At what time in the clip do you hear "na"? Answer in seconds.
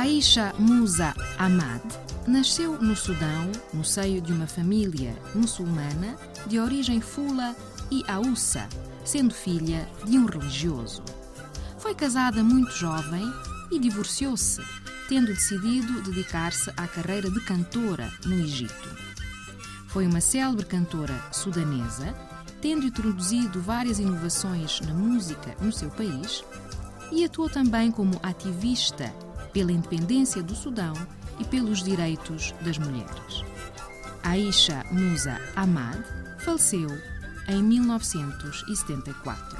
24.80-24.94